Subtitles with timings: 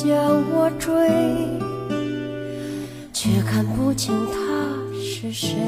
[0.00, 0.16] 将
[0.52, 0.94] 我追，
[3.12, 5.58] 却看不清他是谁。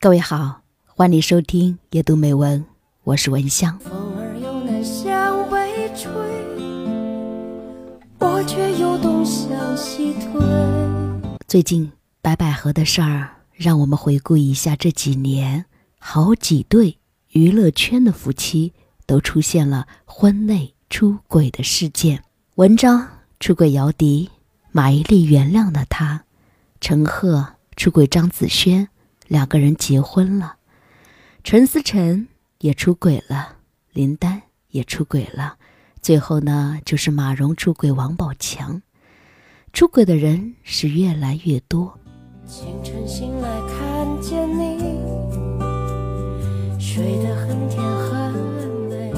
[0.00, 2.64] 各位好，欢迎收听夜读美文，
[3.04, 3.78] 我是文香。
[3.80, 6.10] 风儿又南向北吹，
[8.18, 10.40] 我却又东向西退。
[11.46, 11.92] 最近
[12.22, 15.66] 白百合的事儿，让我们回顾一下这几年，
[15.98, 16.96] 好几对
[17.32, 18.72] 娱乐圈的夫妻
[19.04, 22.24] 都出现了婚内出轨的事件。
[22.56, 23.08] 文章
[23.40, 24.30] 出轨姚笛，
[24.72, 26.18] 马伊琍原谅了他；
[26.82, 28.88] 陈赫出轨张子萱，
[29.26, 30.56] 两个人结婚了；
[31.42, 32.28] 陈思诚
[32.58, 33.56] 也出轨了，
[33.94, 35.56] 林丹也出轨了。
[36.02, 38.82] 最后呢，就是马蓉出轨王宝强。
[39.72, 41.98] 出轨的人是越来越多。
[42.46, 44.78] 清晨醒来看见你，
[46.78, 48.34] 睡得很甜很
[48.90, 49.10] 美。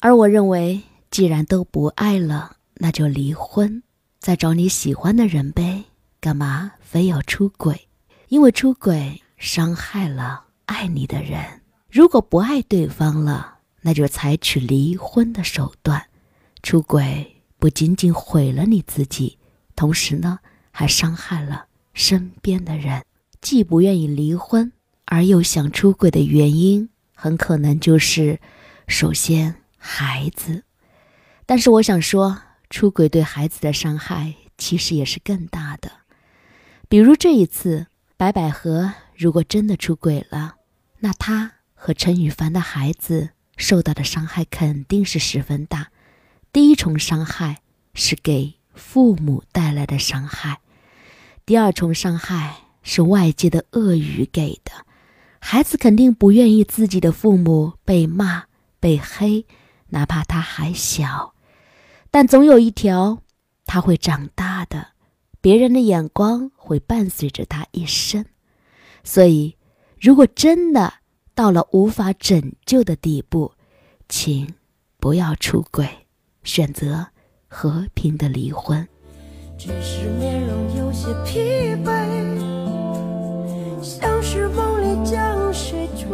[0.00, 0.82] 而我认为。
[1.16, 3.82] 既然都不爱了，那就离婚，
[4.18, 5.84] 再找你喜欢的人呗。
[6.20, 7.88] 干嘛非要出轨？
[8.28, 11.62] 因为出轨伤害了爱你的人。
[11.90, 16.04] 如果不爱对方了，那就采取离婚的手段。
[16.62, 19.38] 出轨不仅仅毁了你自己，
[19.74, 23.02] 同时呢，还伤害了身边的人。
[23.40, 24.70] 既不愿意离婚，
[25.06, 28.38] 而又想出轨的原因，很可能就是：
[28.86, 30.64] 首先，孩子。
[31.46, 35.92] 但是我想说，出轨对孩子的伤害其实也是更大的。
[36.88, 40.56] 比如这一次，白百合如果真的出轨了，
[40.98, 45.88] 那她和陈羽凡的孩子受到的伤害肯定是十分大。
[46.52, 47.62] 第一重伤害
[47.94, 50.58] 是给父母带来的伤害，
[51.44, 54.72] 第二重伤害是外界的恶语给的。
[55.38, 58.46] 孩子肯定不愿意自己的父母被骂、
[58.80, 59.46] 被黑，
[59.90, 61.35] 哪怕他还小。
[62.18, 63.18] 但总有一条，
[63.66, 64.86] 他会长大的，
[65.42, 68.24] 别人的眼光会伴随着他一生。
[69.04, 69.54] 所以，
[70.00, 70.94] 如果真的
[71.34, 73.52] 到了无法拯救的地步，
[74.08, 74.50] 请
[74.98, 75.86] 不要出轨，
[76.42, 77.06] 选择
[77.48, 78.88] 和平的离婚。
[79.58, 81.38] 只是面容有些疲
[81.84, 81.92] 惫，
[83.82, 86.08] 像是梦里将谁追。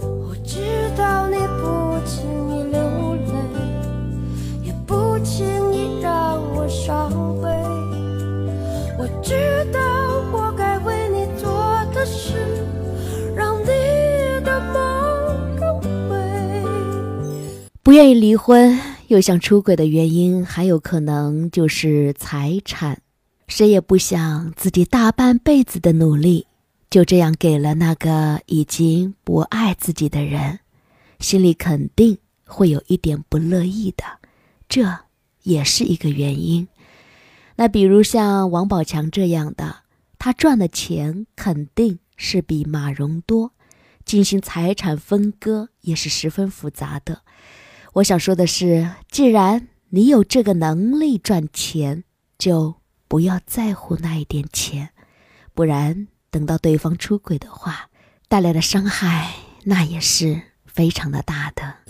[0.00, 2.41] 我知道你不轻
[17.82, 18.78] 不愿意离婚
[19.08, 23.02] 又想出轨的原因，还有可能就是财产。
[23.48, 26.46] 谁也不想自己大半辈子的努力，
[26.88, 30.60] 就这样给了那个已经不爱自己的人，
[31.18, 32.16] 心里肯定
[32.46, 34.04] 会有一点不乐意的。
[34.68, 34.98] 这。
[35.44, 36.68] 也是一个原因。
[37.56, 39.78] 那比如像王宝强这样的，
[40.16, 43.50] 他赚的钱肯定是比马蓉多，
[44.04, 47.22] 进行财产分割也是十分复杂的。
[47.94, 52.04] 我想说的是，既然你有这个能力赚钱，
[52.38, 52.76] 就
[53.06, 54.90] 不要在乎那一点钱，
[55.52, 57.90] 不然等到对方出轨的话，
[58.28, 61.81] 带来的伤害那也是非常的大的。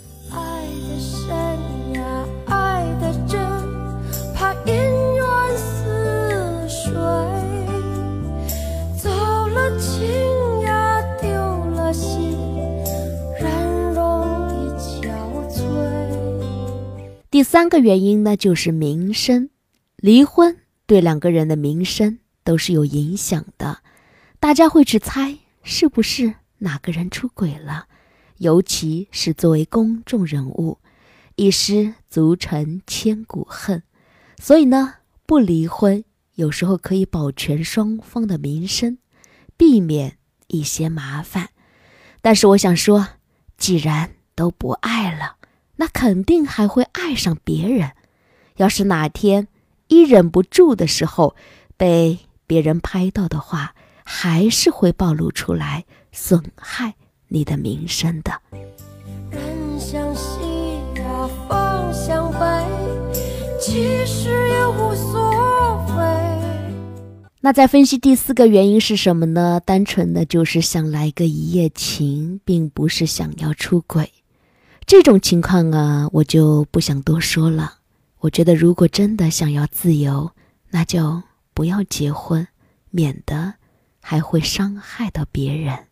[17.43, 19.49] 三个原因呢，就是名声。
[19.97, 23.79] 离婚对两个人的名声都是有影响的，
[24.39, 27.87] 大家会去猜是不是哪个人出轨了，
[28.37, 30.79] 尤其是作为公众人物，
[31.35, 33.83] 一失足成千古恨。
[34.39, 36.03] 所以呢，不离婚
[36.35, 38.97] 有时候可以保全双方的名声，
[39.55, 40.17] 避免
[40.47, 41.49] 一些麻烦。
[42.21, 43.07] 但是我想说，
[43.57, 45.37] 既然都不爱了。
[45.75, 47.91] 那肯定还会爱上别人。
[48.57, 49.47] 要是哪天
[49.87, 51.35] 一忍不住的时候
[51.75, 53.73] 被别人拍到的话，
[54.03, 56.93] 还是会暴露出来，损害
[57.27, 58.31] 你的名声的。
[59.31, 60.39] 人向西
[60.95, 62.39] 呀，风向北，
[63.59, 66.03] 其实也无所谓。
[67.41, 69.59] 那再分析第四个原因是什么呢？
[69.65, 74.11] 单纯的就是想来个一夜情，并不是想要出轨。
[74.85, 77.79] 这种情况啊，我就不想多说了。
[78.19, 80.31] 我觉得，如果真的想要自由，
[80.69, 82.47] 那就不要结婚，
[82.89, 83.55] 免得
[83.99, 85.87] 还会伤害到别人。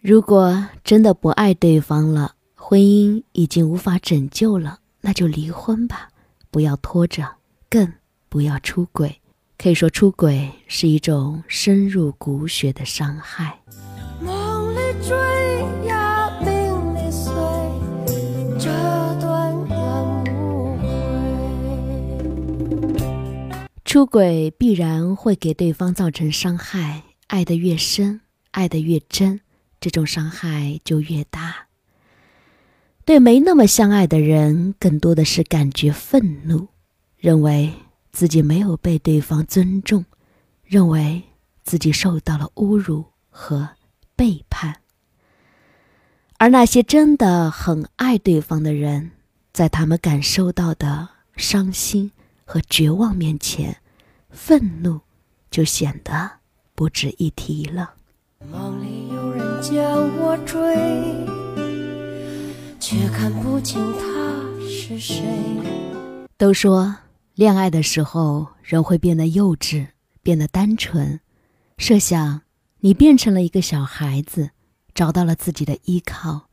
[0.00, 6.08] 如果真的不爱对方了，婚姻已经无法拯救了，那就离婚吧，
[6.50, 7.36] 不要拖着，
[7.70, 7.92] 更
[8.28, 9.20] 不要出轨。
[9.56, 13.58] 可以说，出轨是一种深入骨血的伤害。
[14.20, 15.43] 梦里追
[23.94, 29.38] 出轨必然会给对方造成伤害，爱得越深，爱得越真，
[29.78, 31.68] 这种伤害就越大。
[33.04, 36.66] 对没那么相爱的人，更多的是感觉愤怒，
[37.16, 37.72] 认为
[38.10, 40.04] 自己没有被对方尊重，
[40.64, 41.22] 认为
[41.62, 43.68] 自己受到了侮辱和
[44.16, 44.80] 背叛。
[46.38, 49.12] 而那些真的很爱对方的人，
[49.52, 52.10] 在他们感受到的伤心
[52.44, 53.80] 和绝望面前，
[54.34, 55.00] 愤怒
[55.50, 56.30] 就显得
[56.74, 57.94] 不值一提了。
[58.50, 59.74] 梦里有人将
[60.18, 60.74] 我追。
[62.80, 65.24] 却看不清他是谁。
[66.36, 66.94] 都说
[67.34, 69.86] 恋爱的时候人会变得幼稚，
[70.22, 71.18] 变得单纯。
[71.78, 72.42] 设想
[72.80, 74.50] 你变成了一个小孩子，
[74.94, 76.48] 找到了自己的依靠，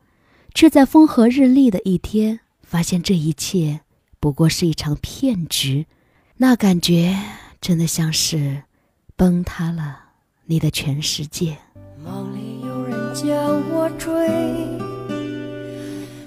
[0.54, 3.80] 却在风和日丽的一天发现这一切
[4.18, 5.86] 不过是一场骗局，
[6.38, 7.14] 那感觉
[7.62, 8.60] 真的像是
[9.14, 10.00] 崩塌了
[10.46, 11.56] 你的全世界。
[12.04, 13.30] 梦里有人将
[13.70, 14.10] 我追。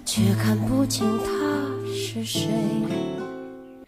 [0.05, 2.49] 却看不清他是谁。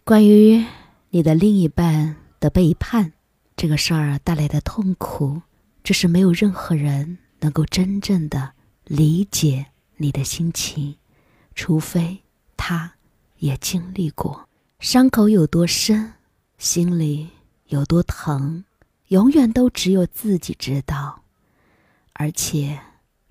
[0.03, 0.61] 关于
[1.09, 3.13] 你的另一半的背叛
[3.55, 5.41] 这个事儿带来的痛苦，
[5.85, 8.51] 这是没有任何人能够真正的
[8.83, 10.97] 理解你的心情，
[11.55, 12.17] 除非
[12.57, 12.95] 他
[13.37, 14.49] 也经历过。
[14.81, 16.11] 伤口有多深，
[16.57, 17.29] 心里
[17.67, 18.63] 有多疼，
[19.07, 21.23] 永远都只有自己知道。
[22.13, 22.79] 而且，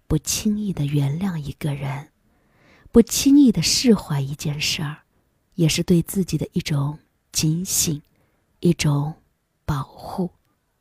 [0.07, 2.09] 不轻易的原谅一个人。
[2.93, 4.99] 不轻易的释怀一件事儿，
[5.55, 6.99] 也是对自己的一种
[7.33, 8.01] 警醒，
[8.61, 9.15] 一种
[9.65, 10.31] 保护。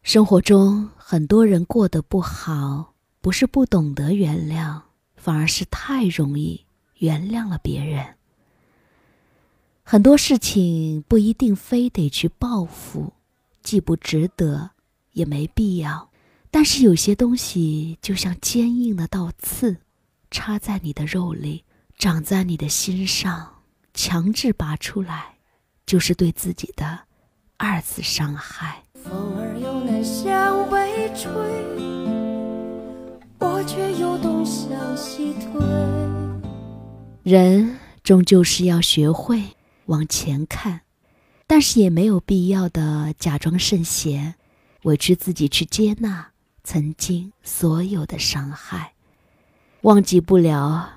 [0.01, 4.81] 生活中很多人过得不好，不是不懂得原谅，
[5.15, 6.65] 反而是太容易
[6.99, 8.15] 原谅了别人。
[9.83, 13.13] 很多事情不一定非得去报复，
[13.65, 14.69] 既不值得，
[15.13, 16.11] 也没必要。
[16.51, 19.75] 但是有些东西就像坚硬的倒刺，
[20.29, 21.65] 插在你的肉里。
[21.97, 23.63] 长在你的心上，
[23.93, 25.35] 强制拔出来，
[25.85, 26.99] 就是对自己的
[27.55, 28.83] 二次伤害。
[29.01, 31.31] 风儿又南向北吹，
[33.39, 35.61] 我却又东向西退。
[37.23, 39.41] 人终究是要学会
[39.85, 40.81] 往前看，
[41.47, 44.35] 但是也没有必要的假装圣贤，
[44.83, 46.31] 委屈自己去接纳
[46.63, 48.93] 曾经所有的伤害，
[49.81, 50.89] 忘记不了。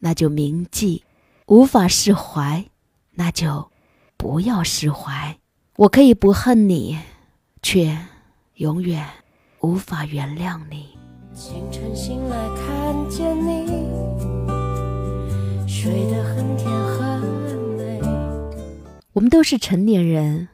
[0.00, 1.04] 那就铭记，
[1.46, 2.64] 无法释怀，
[3.12, 3.70] 那就
[4.16, 5.38] 不要释怀。
[5.76, 6.98] 我可以不恨你，
[7.62, 7.96] 却
[8.56, 9.08] 永远
[9.60, 10.98] 无法原谅你。
[11.32, 13.66] 清晨醒来看见你，
[15.68, 17.11] 睡得很甜很。
[19.12, 20.48] 我们都是成年人，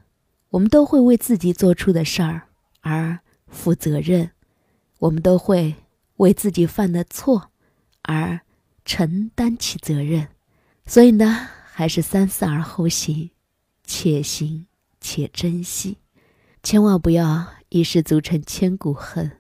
[0.51, 2.49] 我们都会为自己做出的事儿
[2.81, 4.31] 而负责任，
[4.99, 5.75] 我们都会
[6.17, 7.51] 为自己犯的错
[8.03, 8.41] 而。
[8.91, 10.29] 承担起责任，
[10.87, 13.29] 所以呢，还是三思而后行，
[13.85, 14.67] 且行
[14.99, 15.99] 且珍惜，
[16.63, 19.31] 千万不要一失足成千古恨，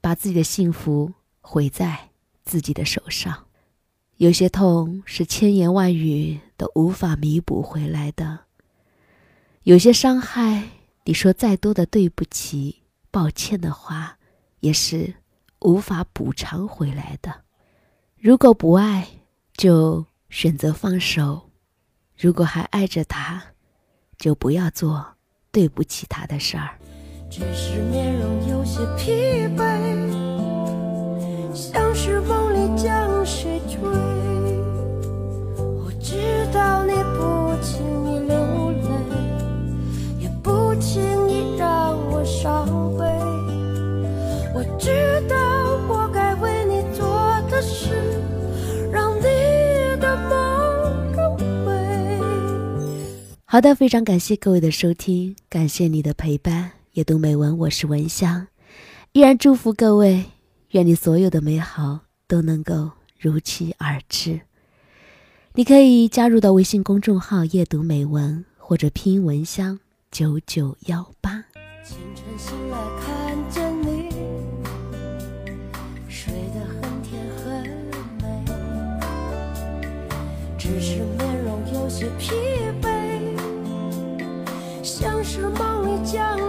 [0.00, 2.10] 把自己的幸福毁在
[2.42, 3.46] 自己的手上。
[4.16, 8.46] 有些痛是千言万语都无法弥补回来的，
[9.64, 10.68] 有些伤害，
[11.04, 14.16] 你说再多的对不起、抱歉的话，
[14.60, 15.14] 也是
[15.60, 17.42] 无法补偿回来的。
[18.16, 19.06] 如果不爱，
[19.56, 21.50] 就选择放手；
[22.16, 23.42] 如果还爱着他，
[24.16, 25.04] 就不要做
[25.52, 26.78] 对不起他的事儿。
[27.30, 29.12] 只是面容有些疲
[29.54, 29.62] 惫，
[31.54, 33.78] 像是梦里将谁追。
[35.58, 37.97] 我知道你不轻
[42.40, 42.64] 伤
[42.96, 43.04] 悲。
[44.54, 45.36] 我知道
[45.88, 47.04] 我该为你做
[47.50, 47.90] 的事。
[48.92, 49.24] 让你
[50.00, 50.38] 的梦
[53.44, 56.70] 好的，非常感谢各位的收听，感谢你的陪伴。
[56.92, 58.46] 阅读美文，我是文香，
[59.12, 60.24] 依然祝福各位，
[60.70, 64.40] 愿你所有的美好都能够如期而至。
[65.54, 69.80] 你可以加入到微信公众号“阅读美文”或者拼音“文香
[70.12, 71.46] 九九幺八”。
[72.38, 74.10] 醒来看见你，
[76.08, 77.44] 睡得很甜很
[78.22, 78.24] 美，
[80.56, 81.98] 只是面容有些。
[81.98, 82.32] 些疲
[82.80, 83.34] 惫，
[84.84, 86.47] 像是梦里将